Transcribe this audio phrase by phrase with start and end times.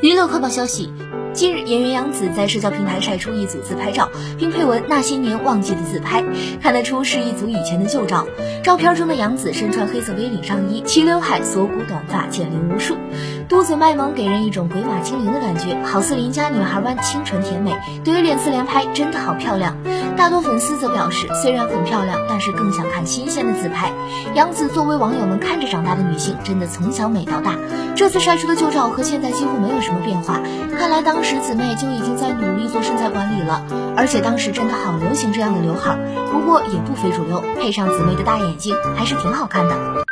[0.00, 0.92] 娱乐快报消息，
[1.32, 6.22] 近日演员杨紫在社交平台晒出一组自拍照，并配文“那些年忘记的自拍”，
[6.62, 8.24] 看得出是一组以前的旧照。
[8.62, 12.96] 照片中的杨紫身穿黑色 V 领上衣，齐刘海，锁骨短发，减龄无数，
[13.48, 17.74] 嘟嘴卖萌，给人一种鬼马精灵的感觉，好似邻家女孩般清纯甜美。
[18.04, 19.74] 对于脸自连拍，真的好漂亮。
[20.18, 23.90] 大多粉丝则表示，虽然很漂亮，但是更想看新鲜的自拍。
[24.34, 27.54] 杨紫作为网友们看着长大的女性，真的从小美到大。
[27.96, 30.40] 这次晒出的旧照和现在几乎没有什么变化，
[30.78, 33.62] 看来当时姊妹就已经在努力做身材管理了。
[33.96, 35.96] 而且当时真的好流行这样的刘海，
[36.30, 40.07] 不过也不非主流，配上姊妹的大眼睛，还是挺好看的。